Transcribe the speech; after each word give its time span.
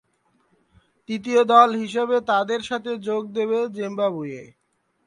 তৃতীয় 1.09 1.41
দল 1.45 1.69
হিসাবে 1.75 2.15
তাদের 2.31 2.61
সাথে 2.69 2.91
যোগ 3.07 3.23
দেবে 3.37 3.59
জিম্বাবুয়ে। 3.75 4.41